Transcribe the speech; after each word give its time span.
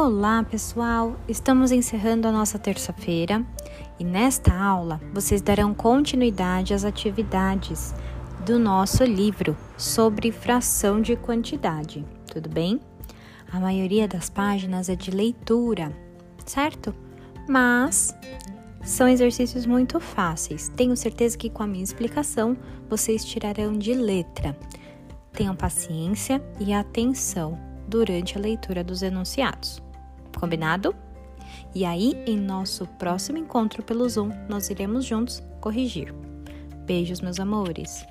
Olá, 0.00 0.44
pessoal! 0.44 1.16
Estamos 1.26 1.72
encerrando 1.72 2.28
a 2.28 2.30
nossa 2.30 2.56
terça-feira 2.56 3.44
e 3.98 4.04
nesta 4.04 4.56
aula 4.56 5.00
vocês 5.12 5.42
darão 5.42 5.74
continuidade 5.74 6.72
às 6.72 6.84
atividades 6.84 7.92
do 8.46 8.60
nosso 8.60 9.02
livro 9.02 9.56
sobre 9.76 10.30
fração 10.30 11.02
de 11.02 11.16
quantidade, 11.16 12.06
tudo 12.32 12.48
bem? 12.48 12.80
A 13.52 13.58
maioria 13.58 14.06
das 14.06 14.30
páginas 14.30 14.88
é 14.88 14.94
de 14.94 15.10
leitura, 15.10 15.92
certo? 16.46 16.94
Mas 17.48 18.16
são 18.84 19.08
exercícios 19.08 19.66
muito 19.66 19.98
fáceis. 19.98 20.68
Tenho 20.76 20.96
certeza 20.96 21.36
que 21.36 21.50
com 21.50 21.64
a 21.64 21.66
minha 21.66 21.82
explicação 21.82 22.56
vocês 22.88 23.24
tirarão 23.24 23.76
de 23.76 23.94
letra. 23.94 24.56
Tenham 25.32 25.56
paciência 25.56 26.40
e 26.60 26.72
atenção 26.72 27.58
durante 27.88 28.38
a 28.38 28.40
leitura 28.40 28.84
dos 28.84 29.02
enunciados. 29.02 29.87
Combinado? 30.38 30.94
E 31.74 31.84
aí, 31.84 32.14
em 32.26 32.36
nosso 32.36 32.86
próximo 32.98 33.38
encontro 33.38 33.82
pelo 33.82 34.08
Zoom, 34.08 34.30
nós 34.48 34.70
iremos 34.70 35.04
juntos 35.04 35.42
corrigir. 35.60 36.14
Beijos, 36.86 37.20
meus 37.20 37.38
amores! 37.38 38.06